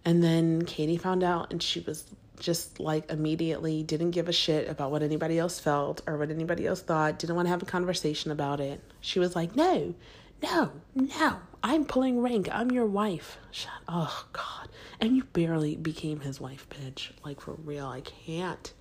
And 0.04 0.22
then 0.22 0.64
Katie 0.64 0.96
found 0.96 1.22
out 1.22 1.52
and 1.52 1.62
she 1.62 1.80
was 1.80 2.04
just 2.40 2.78
like 2.78 3.10
immediately 3.10 3.82
didn't 3.82 4.12
give 4.12 4.28
a 4.28 4.32
shit 4.32 4.68
about 4.68 4.92
what 4.92 5.02
anybody 5.02 5.38
else 5.38 5.58
felt 5.58 6.00
or 6.06 6.16
what 6.16 6.30
anybody 6.30 6.66
else 6.66 6.80
thought, 6.80 7.18
didn't 7.18 7.34
want 7.34 7.46
to 7.46 7.50
have 7.50 7.62
a 7.62 7.66
conversation 7.66 8.30
about 8.30 8.60
it. 8.60 8.80
She 9.00 9.18
was 9.18 9.34
like, 9.36 9.56
No, 9.56 9.94
no, 10.42 10.72
no, 10.94 11.38
I'm 11.62 11.84
pulling 11.84 12.20
rank. 12.20 12.48
I'm 12.52 12.70
your 12.70 12.86
wife. 12.86 13.38
Shut 13.50 13.72
Oh 13.88 14.26
God. 14.32 14.68
And 15.00 15.16
you 15.16 15.24
barely 15.24 15.76
became 15.76 16.20
his 16.20 16.40
wife, 16.40 16.66
bitch. 16.68 17.10
Like 17.24 17.40
for 17.40 17.54
real. 17.54 17.86
I 17.86 18.00
can't. 18.00 18.72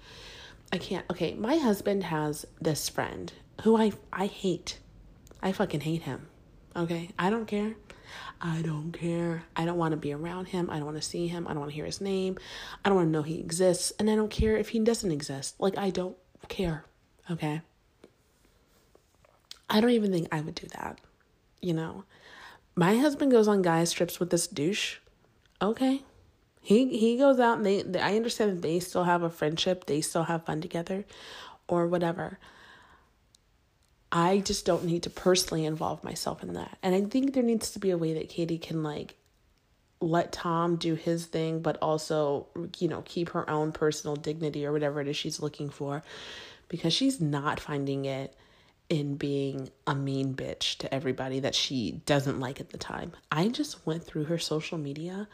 I 0.72 0.78
can't. 0.78 1.06
Okay, 1.12 1.34
my 1.36 1.58
husband 1.58 2.04
has 2.04 2.46
this 2.60 2.90
friend 2.90 3.32
who 3.62 3.78
I 3.78 3.92
I 4.12 4.28
hate. 4.28 4.80
I 5.42 5.52
fucking 5.52 5.82
hate 5.82 6.04
him. 6.04 6.28
Okay? 6.76 7.10
I 7.18 7.30
don't 7.30 7.46
care. 7.48 7.76
I 8.40 8.62
don't 8.62 8.92
care. 8.92 9.44
I 9.56 9.66
don't 9.66 9.78
want 9.78 9.92
to 9.92 9.98
be 9.98 10.14
around 10.14 10.46
him. 10.46 10.70
I 10.70 10.78
don't 10.78 10.86
want 10.86 10.98
to 10.98 11.08
see 11.08 11.28
him. 11.28 11.48
I 11.48 11.52
don't 11.52 11.60
want 11.60 11.72
to 11.72 11.76
hear 11.76 11.86
his 11.86 12.02
name. 12.02 12.38
I 12.86 12.90
don't 12.90 12.96
want 12.96 13.08
to 13.08 13.12
know 13.12 13.24
he 13.24 13.40
exists. 13.40 13.92
And 14.00 14.10
I 14.10 14.16
don't 14.16 14.30
care 14.30 14.56
if 14.56 14.70
he 14.70 14.80
doesn't 14.80 15.12
exist. 15.12 15.56
Like, 15.60 15.78
I 15.78 15.90
don't 15.90 16.16
care. 16.48 16.86
Okay? 17.32 17.62
I 19.70 19.82
don't 19.82 19.90
even 19.90 20.12
think 20.12 20.28
I 20.32 20.42
would 20.42 20.56
do 20.56 20.68
that. 20.68 21.00
You 21.62 21.74
know? 21.74 22.04
My 22.76 22.98
husband 22.98 23.32
goes 23.32 23.48
on 23.48 23.62
guys 23.62 23.92
trips 23.92 24.20
with 24.20 24.30
this 24.30 24.48
douche. 24.48 24.98
Okay. 25.62 26.04
He 26.62 26.98
he 26.98 27.18
goes 27.18 27.40
out 27.40 27.58
and 27.58 27.66
they, 27.66 27.82
they 27.82 28.00
I 28.00 28.16
understand 28.16 28.52
that 28.52 28.62
they 28.62 28.80
still 28.80 29.06
have 29.06 29.24
a 29.24 29.30
friendship, 29.30 29.86
they 29.86 30.02
still 30.02 30.24
have 30.24 30.46
fun 30.46 30.62
together 30.62 31.06
or 31.68 31.88
whatever. 31.88 32.40
I 34.12 34.40
just 34.40 34.66
don't 34.66 34.86
need 34.86 35.04
to 35.04 35.10
personally 35.10 35.66
involve 35.66 36.04
myself 36.04 36.44
in 36.44 36.54
that. 36.54 36.78
And 36.82 36.94
I 36.94 37.02
think 37.02 37.34
there 37.34 37.44
needs 37.44 37.72
to 37.72 37.80
be 37.80 37.90
a 37.90 37.98
way 37.98 38.14
that 38.14 38.30
Katie 38.30 38.58
can 38.58 38.84
like 38.84 39.16
let 40.00 40.32
Tom 40.32 40.76
do 40.76 40.96
his 40.96 41.26
thing, 41.26 41.62
but 41.62 41.78
also, 41.82 42.48
you 42.78 42.88
know, 42.88 43.02
keep 43.06 43.30
her 43.30 43.50
own 43.50 43.72
personal 43.72 44.16
dignity 44.16 44.66
or 44.66 44.72
whatever 44.72 45.02
it 45.02 45.08
is 45.08 45.18
she's 45.18 45.42
looking 45.42 45.70
for 45.70 46.04
because 46.70 46.94
she's 46.94 47.20
not 47.20 47.60
finding 47.60 48.06
it 48.06 48.36
in 48.90 49.16
being 49.16 49.70
a 49.86 49.94
mean 49.94 50.34
bitch 50.34 50.78
to 50.78 50.94
everybody 50.94 51.40
that 51.42 51.56
she 51.56 52.02
doesn't 52.06 52.40
like 52.40 52.60
at 52.60 52.70
the 52.70 52.78
time. 52.78 53.12
I 53.32 53.50
just 53.50 53.86
went 53.86 54.04
through 54.04 54.26
her 54.26 54.38
social 54.38 54.78
media. 54.78 55.28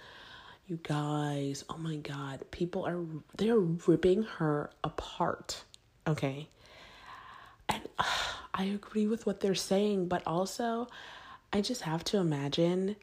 You 0.67 0.79
guys, 0.81 1.63
oh 1.69 1.77
my 1.77 1.97
god, 1.97 2.45
people 2.51 2.85
are 2.85 2.99
they're 3.37 3.59
ripping 3.59 4.23
her 4.23 4.71
apart. 4.83 5.63
Okay? 6.07 6.47
And 7.69 7.87
uh, 7.99 8.03
I 8.55 8.65
agree 8.65 9.07
with 9.07 9.25
what 9.25 9.39
they're 9.39 9.55
saying, 9.55 10.07
but 10.07 10.21
also 10.27 10.87
I 11.51 11.61
just 11.61 11.81
have 11.81 12.03
to 12.05 12.17
imagine 12.17 12.95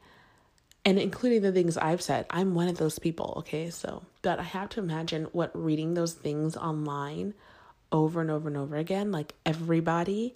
and 0.83 0.97
including 0.97 1.41
the 1.41 1.51
things 1.51 1.77
I've 1.77 2.01
said, 2.01 2.25
I'm 2.29 2.55
one 2.55 2.67
of 2.67 2.77
those 2.77 2.97
people, 2.97 3.35
okay? 3.39 3.69
So, 3.69 4.03
but 4.23 4.39
I 4.39 4.43
have 4.43 4.69
to 4.69 4.79
imagine 4.79 5.25
what 5.25 5.51
reading 5.53 5.93
those 5.93 6.13
things 6.13 6.57
online 6.57 7.35
over 7.91 8.21
and 8.21 8.31
over 8.31 8.47
and 8.47 8.57
over 8.57 8.75
again, 8.75 9.11
like 9.11 9.33
everybody 9.45 10.35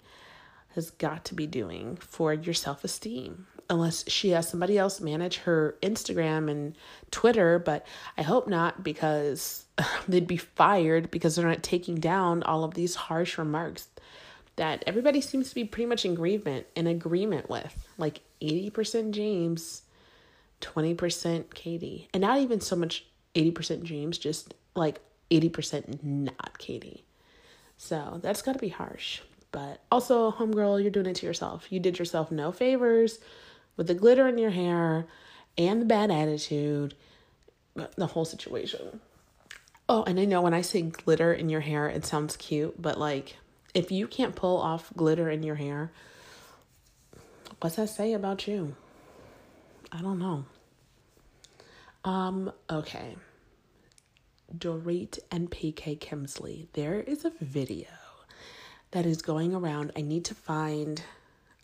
has 0.74 0.90
got 0.90 1.24
to 1.24 1.34
be 1.34 1.46
doing 1.46 1.96
for 1.96 2.32
your 2.32 2.54
self 2.54 2.84
esteem. 2.84 3.46
Unless 3.68 4.08
she 4.08 4.30
has 4.30 4.48
somebody 4.48 4.78
else 4.78 5.00
manage 5.00 5.38
her 5.38 5.76
Instagram 5.82 6.48
and 6.48 6.76
Twitter, 7.10 7.58
but 7.58 7.84
I 8.16 8.22
hope 8.22 8.46
not 8.46 8.84
because 8.84 9.64
they'd 10.08 10.26
be 10.26 10.36
fired 10.36 11.10
because 11.10 11.34
they're 11.34 11.48
not 11.48 11.64
taking 11.64 11.96
down 11.96 12.44
all 12.44 12.62
of 12.62 12.74
these 12.74 12.94
harsh 12.94 13.38
remarks 13.38 13.88
that 14.54 14.84
everybody 14.86 15.20
seems 15.20 15.48
to 15.48 15.54
be 15.54 15.64
pretty 15.64 15.86
much 15.86 16.04
in 16.04 16.12
agreement 16.12 16.66
in 16.76 16.86
agreement 16.86 17.48
with. 17.48 17.88
Like 17.98 18.20
80% 18.40 19.10
James, 19.10 19.82
20% 20.60 21.54
Katie. 21.54 22.08
And 22.12 22.20
not 22.20 22.38
even 22.38 22.60
so 22.60 22.76
much 22.76 23.04
80% 23.34 23.82
James, 23.82 24.18
just 24.18 24.54
like 24.74 25.00
80% 25.30 26.02
not 26.02 26.58
Katie. 26.58 27.05
So 27.76 28.18
that's 28.22 28.42
got 28.42 28.52
to 28.52 28.58
be 28.58 28.68
harsh. 28.68 29.20
But 29.52 29.80
also, 29.90 30.32
homegirl, 30.32 30.82
you're 30.82 30.90
doing 30.90 31.06
it 31.06 31.16
to 31.16 31.26
yourself. 31.26 31.70
You 31.70 31.80
did 31.80 31.98
yourself 31.98 32.30
no 32.30 32.52
favors 32.52 33.18
with 33.76 33.86
the 33.86 33.94
glitter 33.94 34.26
in 34.28 34.38
your 34.38 34.50
hair 34.50 35.06
and 35.56 35.80
the 35.80 35.86
bad 35.86 36.10
attitude, 36.10 36.94
the 37.96 38.06
whole 38.06 38.24
situation. 38.24 39.00
Oh, 39.88 40.02
and 40.02 40.18
I 40.18 40.24
know 40.24 40.42
when 40.42 40.54
I 40.54 40.62
say 40.62 40.82
glitter 40.82 41.32
in 41.32 41.48
your 41.48 41.60
hair, 41.60 41.88
it 41.88 42.04
sounds 42.04 42.36
cute, 42.36 42.80
but 42.80 42.98
like 42.98 43.36
if 43.72 43.92
you 43.92 44.08
can't 44.08 44.34
pull 44.34 44.58
off 44.58 44.92
glitter 44.96 45.30
in 45.30 45.42
your 45.42 45.54
hair, 45.54 45.92
what's 47.60 47.76
that 47.76 47.88
say 47.88 48.12
about 48.12 48.48
you? 48.48 48.74
I 49.92 50.02
don't 50.02 50.18
know. 50.18 50.44
Um, 52.04 52.52
okay. 52.70 53.16
Dorit 54.54 55.18
and 55.30 55.50
PK 55.50 55.98
Kemsley. 55.98 56.68
There 56.72 57.00
is 57.00 57.24
a 57.24 57.32
video 57.40 57.88
that 58.92 59.06
is 59.06 59.22
going 59.22 59.54
around. 59.54 59.92
I 59.96 60.02
need 60.02 60.24
to 60.26 60.34
find, 60.34 61.02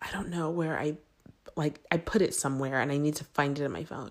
I 0.01 0.11
don't 0.11 0.29
know 0.29 0.51
where 0.51 0.79
I, 0.79 0.97
like, 1.57 1.81
I 1.91 1.97
put 1.97 2.23
it 2.23 2.35
somewhere 2.35 2.81
and 2.81 2.91
I 2.91 2.97
need 2.97 3.17
to 3.17 3.25
find 3.25 3.59
it 3.59 3.65
in 3.65 3.73
my 3.73 3.85
phone. 3.85 4.11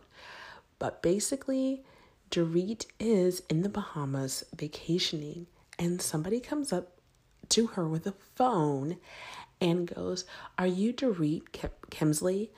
But 0.79 1.01
basically, 1.01 1.83
Dorit 2.29 2.85
is 2.99 3.43
in 3.49 3.61
the 3.61 3.69
Bahamas 3.69 4.43
vacationing 4.55 5.47
and 5.77 6.01
somebody 6.01 6.39
comes 6.39 6.71
up 6.71 6.93
to 7.49 7.67
her 7.67 7.87
with 7.87 8.07
a 8.07 8.13
phone 8.35 8.97
and 9.59 9.93
goes, 9.93 10.25
Are 10.57 10.67
you 10.67 10.93
Dorit 10.93 11.43
Kemsley?" 11.91 12.49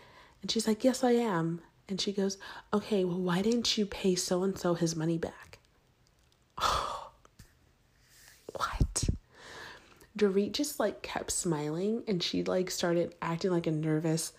And 0.41 0.51
she's 0.51 0.67
like, 0.67 0.83
Yes, 0.83 1.03
I 1.03 1.11
am. 1.11 1.61
And 1.89 1.99
she 1.99 2.13
goes, 2.13 2.37
Okay, 2.73 3.03
well, 3.03 3.19
why 3.19 3.41
didn't 3.41 3.77
you 3.77 3.85
pay 3.85 4.15
so 4.15 4.43
and 4.43 4.57
so 4.57 4.73
his 4.73 4.95
money 4.95 5.17
back? 5.17 5.52
what? 8.53 9.03
Dorit 10.17 10.51
just 10.51 10.79
like 10.79 11.01
kept 11.01 11.31
smiling 11.31 12.03
and 12.07 12.21
she 12.21 12.43
like 12.43 12.69
started 12.69 13.15
acting 13.21 13.51
like 13.51 13.67
a 13.67 13.71
nervous 13.71 14.33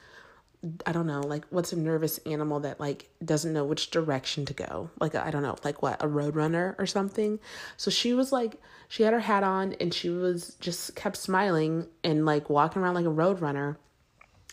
I 0.87 0.93
don't 0.93 1.07
know, 1.07 1.21
like 1.21 1.45
what's 1.51 1.73
a 1.73 1.79
nervous 1.79 2.19
animal 2.19 2.61
that 2.61 2.81
like 2.81 3.11
doesn't 3.23 3.53
know 3.53 3.65
which 3.65 3.91
direction 3.91 4.47
to 4.47 4.55
go? 4.55 4.91
Like 4.99 5.15
I 5.15 5.31
don't 5.31 5.43
know, 5.43 5.57
like 5.63 5.83
what, 5.83 6.03
a 6.03 6.09
road 6.09 6.37
runner 6.37 6.75
or 6.79 6.87
something. 6.87 7.39
So 7.77 7.91
she 7.91 8.15
was 8.15 8.33
like 8.33 8.61
she 8.89 9.03
had 9.03 9.13
her 9.13 9.21
hat 9.21 9.43
on 9.43 9.75
and 9.75 9.93
she 9.93 10.09
was 10.09 10.57
just 10.61 10.95
kept 10.97 11.17
smiling 11.17 11.87
and 12.03 12.25
like 12.25 12.49
walking 12.49 12.81
around 12.81 12.95
like 12.95 13.05
a 13.05 13.11
road 13.11 13.41
runner. 13.41 13.79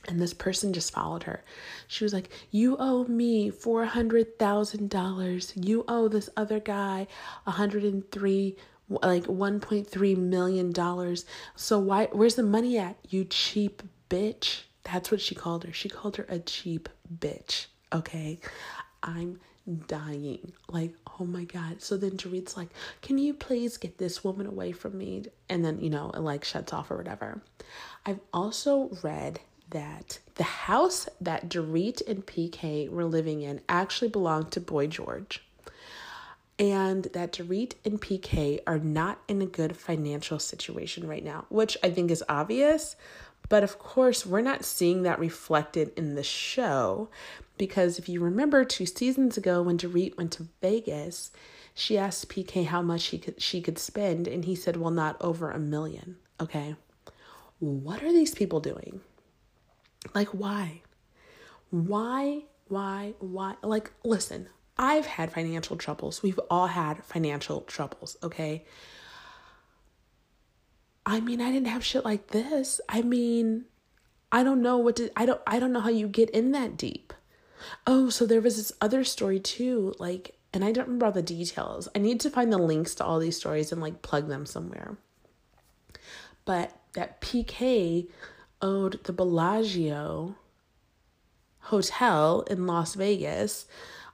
And 0.07 0.19
this 0.19 0.33
person 0.33 0.73
just 0.73 0.91
followed 0.91 1.21
her. 1.23 1.43
She 1.87 2.03
was 2.03 2.13
like, 2.13 2.29
You 2.49 2.75
owe 2.79 3.03
me 3.05 3.51
$400,000. 3.51 5.65
You 5.65 5.85
owe 5.87 6.07
this 6.07 6.29
other 6.35 6.59
guy 6.59 7.07
103 7.43 8.55
like 8.89 9.23
1.3 9.23 10.17
million 10.17 10.71
dollars. 10.71 11.25
So 11.55 11.79
why 11.79 12.09
where's 12.11 12.35
the 12.35 12.43
money 12.43 12.77
at? 12.77 12.97
You 13.09 13.25
cheap 13.25 13.83
bitch. 14.09 14.63
That's 14.83 15.11
what 15.11 15.21
she 15.21 15.35
called 15.35 15.63
her. 15.63 15.73
She 15.73 15.89
called 15.89 16.17
her 16.17 16.25
a 16.27 16.39
cheap 16.39 16.89
bitch. 17.19 17.67
Okay. 17.93 18.39
I'm 19.03 19.39
dying. 19.87 20.53
Like, 20.69 20.93
oh 21.19 21.25
my 21.25 21.45
God. 21.45 21.81
So 21.81 21.97
then 21.97 22.17
Dorit's 22.17 22.57
like, 22.57 22.69
Can 23.01 23.17
you 23.17 23.33
please 23.33 23.77
get 23.77 23.97
this 23.97 24.23
woman 24.23 24.47
away 24.47 24.71
from 24.71 24.97
me? 24.97 25.23
And 25.49 25.63
then, 25.63 25.79
you 25.79 25.89
know, 25.89 26.11
it 26.11 26.19
like 26.19 26.43
shuts 26.43 26.73
off 26.73 26.91
or 26.91 26.97
whatever. 26.97 27.41
I've 28.05 28.19
also 28.33 28.89
read 29.03 29.39
that 29.71 30.19
the 30.35 30.43
house 30.43 31.09
that 31.19 31.49
Dorit 31.49 32.01
and 32.07 32.25
PK 32.25 32.89
were 32.89 33.05
living 33.05 33.41
in 33.41 33.61
actually 33.67 34.09
belonged 34.09 34.51
to 34.51 34.61
Boy 34.61 34.87
George. 34.87 35.43
And 36.59 37.05
that 37.05 37.33
Dorit 37.33 37.73
and 37.83 37.99
PK 37.99 38.59
are 38.67 38.79
not 38.79 39.19
in 39.27 39.41
a 39.41 39.47
good 39.47 39.75
financial 39.75 40.37
situation 40.37 41.07
right 41.07 41.23
now, 41.23 41.45
which 41.49 41.75
I 41.83 41.89
think 41.89 42.11
is 42.11 42.23
obvious. 42.29 42.95
But 43.49 43.63
of 43.63 43.79
course, 43.79 44.25
we're 44.25 44.41
not 44.41 44.63
seeing 44.63 45.03
that 45.03 45.19
reflected 45.19 45.91
in 45.97 46.15
the 46.15 46.23
show 46.23 47.09
because 47.57 47.99
if 47.99 48.07
you 48.07 48.21
remember 48.21 48.63
two 48.63 48.85
seasons 48.85 49.37
ago 49.37 49.61
when 49.61 49.77
Dorit 49.77 50.17
went 50.17 50.31
to 50.33 50.47
Vegas, 50.61 51.31
she 51.73 51.97
asked 51.97 52.29
PK 52.29 52.65
how 52.65 52.81
much 52.81 53.01
she 53.01 53.17
could 53.17 53.41
she 53.41 53.61
could 53.61 53.77
spend 53.77 54.27
and 54.27 54.45
he 54.45 54.55
said, 54.55 54.77
"Well, 54.77 54.91
not 54.91 55.17
over 55.21 55.51
a 55.51 55.59
million. 55.59 56.17
Okay? 56.39 56.75
What 57.59 58.03
are 58.03 58.11
these 58.11 58.33
people 58.33 58.59
doing? 58.59 59.01
Like 60.13 60.29
why? 60.29 60.81
Why 61.69 62.43
why 62.67 63.13
why 63.19 63.55
like 63.61 63.91
listen, 64.03 64.49
I've 64.77 65.05
had 65.05 65.31
financial 65.31 65.77
troubles. 65.77 66.23
We've 66.23 66.39
all 66.49 66.67
had 66.67 67.03
financial 67.03 67.61
troubles, 67.61 68.17
okay? 68.23 68.65
I 71.05 71.19
mean, 71.19 71.41
I 71.41 71.51
didn't 71.51 71.67
have 71.67 71.83
shit 71.83 72.05
like 72.05 72.27
this. 72.27 72.79
I 72.87 73.01
mean, 73.01 73.65
I 74.31 74.43
don't 74.43 74.61
know 74.61 74.77
what 74.77 74.95
to 74.97 75.11
I 75.15 75.25
don't 75.25 75.41
I 75.45 75.59
don't 75.59 75.73
know 75.73 75.81
how 75.81 75.89
you 75.89 76.07
get 76.07 76.29
in 76.31 76.51
that 76.51 76.77
deep. 76.77 77.13
Oh, 77.85 78.09
so 78.09 78.25
there 78.25 78.41
was 78.41 78.57
this 78.57 78.71
other 78.81 79.03
story 79.03 79.39
too, 79.39 79.93
like 79.99 80.35
and 80.53 80.65
I 80.65 80.71
don't 80.71 80.87
remember 80.87 81.05
all 81.05 81.11
the 81.11 81.21
details. 81.21 81.87
I 81.95 81.99
need 81.99 82.19
to 82.21 82.29
find 82.29 82.51
the 82.51 82.57
links 82.57 82.95
to 82.95 83.05
all 83.05 83.19
these 83.19 83.37
stories 83.37 83.71
and 83.71 83.81
like 83.81 84.01
plug 84.01 84.27
them 84.27 84.45
somewhere. 84.45 84.97
But 86.43 86.77
that 86.93 87.21
PK 87.21 88.07
owed 88.61 89.03
the 89.03 89.13
Bellagio 89.13 90.35
hotel 91.65 92.41
in 92.49 92.65
Las 92.67 92.95
Vegas 92.95 93.65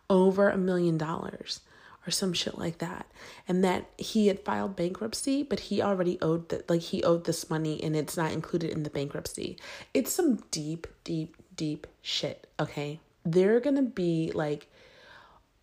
over 0.09 0.49
a 0.49 0.57
million 0.57 0.97
dollars 0.97 1.61
or 2.05 2.11
some 2.11 2.33
shit 2.33 2.57
like 2.57 2.77
that. 2.77 3.05
And 3.47 3.63
that 3.63 3.89
he 3.97 4.27
had 4.27 4.39
filed 4.39 4.75
bankruptcy 4.75 5.43
but 5.43 5.59
he 5.59 5.81
already 5.81 6.17
owed 6.21 6.49
that 6.49 6.69
like 6.69 6.81
he 6.81 7.03
owed 7.03 7.25
this 7.25 7.49
money 7.49 7.83
and 7.83 7.95
it's 7.95 8.17
not 8.17 8.31
included 8.31 8.71
in 8.71 8.83
the 8.83 8.89
bankruptcy. 8.89 9.57
It's 9.93 10.11
some 10.11 10.43
deep 10.51 10.87
deep 11.03 11.35
deep 11.55 11.87
shit 12.01 12.47
okay? 12.59 12.99
They're 13.25 13.59
gonna 13.59 13.81
be 13.81 14.31
like 14.33 14.69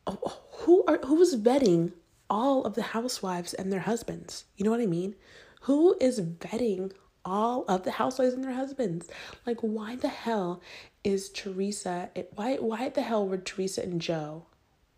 who 0.07 0.85
are 0.87 0.99
who's 1.05 1.35
vetting 1.37 1.93
all 2.29 2.65
of 2.65 2.75
the 2.75 2.83
housewives 2.83 3.55
and 3.55 3.73
their 3.73 3.81
husbands? 3.81 4.45
You 4.57 4.65
know 4.65 4.71
what 4.71 4.81
i 4.81 4.87
mean? 4.87 5.15
Who 5.63 5.97
is 6.01 6.21
vetting 6.21 6.93
all 7.25 7.65
of 7.69 7.85
the 7.85 7.93
housewives 7.93 8.35
and 8.35 8.45
their 8.45 8.53
husbands 8.53 9.09
like 9.47 9.61
why 9.61 9.97
the 9.97 10.09
hell 10.09 10.61
is 11.03 11.29
teresa 11.31 12.11
why 12.35 12.57
why 12.57 12.89
the 12.89 13.03
hell 13.03 13.27
were 13.27 13.39
teresa 13.39 13.83
and 13.83 14.01
joe 14.01 14.45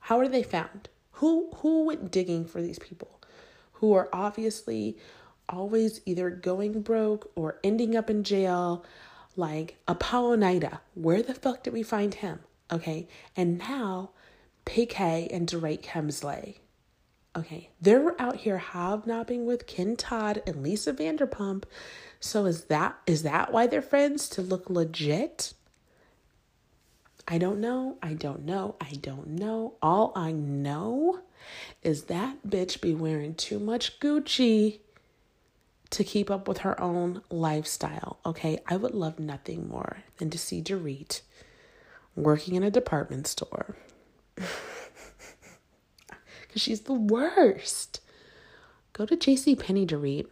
how 0.01 0.19
are 0.19 0.29
they 0.29 0.43
found 0.43 0.89
who 1.13 1.51
who 1.57 1.85
went 1.85 2.11
digging 2.11 2.45
for 2.45 2.61
these 2.61 2.79
people 2.79 3.21
who 3.75 3.93
are 3.93 4.09
obviously 4.13 4.97
always 5.49 6.01
either 6.07 6.31
going 6.31 6.81
broke 6.83 7.31
or 7.35 7.59
ending 7.63 7.97
up 7.97 8.11
in 8.11 8.25
jail 8.25 8.85
like 9.37 9.77
Apollo 9.87 10.39
Nida, 10.39 10.81
where 10.95 11.23
the 11.23 11.35
fuck 11.35 11.63
did 11.63 11.73
we 11.73 11.83
find 11.83 12.15
him? 12.15 12.41
Okay. 12.73 13.07
And 13.37 13.59
now 13.59 14.11
PK 14.65 15.29
and 15.31 15.47
Dorit 15.47 15.83
Kemsley. 15.83 16.57
Okay. 17.37 17.69
They're 17.81 18.21
out 18.21 18.37
here 18.37 18.59
hobnobbing 18.59 19.45
with 19.45 19.67
Ken 19.67 19.97
Todd 19.97 20.43
and 20.47 20.63
Lisa 20.63 20.93
Vanderpump. 20.93 21.65
So 22.19 22.47
is 22.47 22.65
that 22.65 22.99
is 23.07 23.23
that 23.25 23.53
why 23.53 23.67
they're 23.67 23.83
friends? 23.83 24.29
To 24.31 24.43
look 24.43 24.71
legit? 24.71 25.53
I 27.29 27.39
don't 27.39 27.61
know. 27.61 27.99
I 28.03 28.15
don't 28.15 28.45
know. 28.45 28.77
I 28.81 28.93
don't 28.93 29.29
know. 29.29 29.75
All 29.83 30.13
I 30.15 30.33
know 30.33 31.21
is 31.83 32.05
that 32.05 32.47
bitch 32.47 32.81
be 32.81 32.95
wearing 32.95 33.35
too 33.35 33.59
much 33.59 34.01
Gucci 34.01 34.79
to 35.91 36.05
keep 36.05 36.31
up 36.31 36.49
with 36.49 36.59
her 36.59 36.81
own 36.81 37.23
lifestyle. 37.31 38.19
Okay, 38.25 38.61
I 38.67 38.77
would 38.77 38.95
love 38.95 39.19
nothing 39.19 39.69
more 39.69 39.99
than 40.19 40.31
to 40.31 40.39
see 40.39 40.63
Dorit 40.63 41.21
working 42.15 42.55
in 42.55 42.63
a 42.63 42.71
department 42.71 43.27
store. 43.27 43.77
Because 46.57 46.63
she's 46.63 46.81
the 46.81 46.95
worst. 46.95 48.01
Go 48.95 49.05
to 49.05 49.15
J.C. 49.15 49.57
Penney, 49.57 49.87
Dorit, 49.87 50.25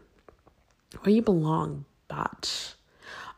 where 1.02 1.14
you 1.14 1.20
belong, 1.20 1.84
botch. 2.08 2.72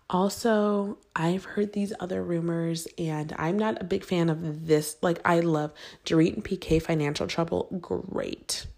Also, 0.09 0.97
I've 1.17 1.43
heard 1.43 1.73
these 1.73 1.93
other 1.99 2.23
rumors, 2.23 2.87
and 2.97 3.35
I'm 3.41 3.59
not 3.59 3.81
a 3.81 3.85
big 3.85 4.05
fan 4.05 4.31
of 4.31 4.69
this. 4.69 4.99
Like, 5.03 5.19
I 5.25 5.41
love 5.41 5.73
Dorit 6.05 6.35
and 6.35 6.45
PK 6.45 6.81
financial 6.81 7.27
trouble. 7.27 7.67
Great. 7.81 8.69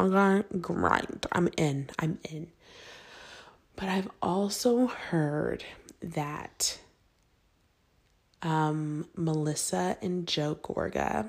Okay, 0.00 0.48
grind. 0.62 1.26
I'm 1.30 1.50
in. 1.58 1.90
I'm 1.98 2.20
in. 2.24 2.46
But 3.76 3.90
I've 3.90 4.08
also 4.22 4.86
heard 4.86 5.62
that 6.00 6.78
um, 8.40 9.08
Melissa 9.14 9.98
and 10.00 10.26
Joe 10.26 10.54
Gorga 10.54 11.28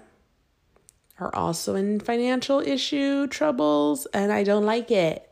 are 1.19 1.35
also 1.35 1.75
in 1.75 1.99
financial 1.99 2.59
issue 2.59 3.27
troubles, 3.27 4.05
and 4.07 4.31
I 4.31 4.43
don't 4.43 4.65
like 4.65 4.89
it. 4.91 5.29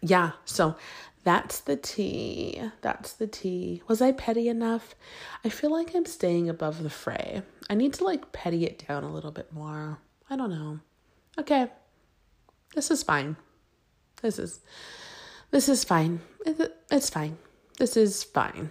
yeah, 0.00 0.32
so 0.44 0.76
that's 1.24 1.60
the 1.60 1.76
tea. 1.76 2.62
That's 2.80 3.12
the 3.12 3.26
tea. 3.26 3.82
Was 3.86 4.00
I 4.00 4.12
petty 4.12 4.48
enough? 4.48 4.94
I 5.44 5.48
feel 5.48 5.70
like 5.70 5.94
I'm 5.94 6.06
staying 6.06 6.48
above 6.48 6.82
the 6.82 6.90
fray. 6.90 7.42
I 7.68 7.74
need 7.74 7.92
to 7.94 8.04
like 8.04 8.32
petty 8.32 8.64
it 8.64 8.84
down 8.88 9.04
a 9.04 9.12
little 9.12 9.30
bit 9.30 9.52
more. 9.52 9.98
I 10.30 10.36
don't 10.36 10.50
know. 10.50 10.80
Okay. 11.38 11.68
This 12.74 12.90
is 12.90 13.02
fine. 13.02 13.36
This 14.22 14.38
is 14.38 14.60
this 15.50 15.68
is 15.68 15.84
fine. 15.84 16.20
It's 16.46 17.10
fine. 17.10 17.36
This 17.78 17.96
is 17.96 18.22
fine. 18.22 18.70